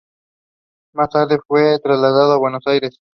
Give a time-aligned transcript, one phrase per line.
[0.95, 2.97] Más tarde fue trasladado a Buenos Aires.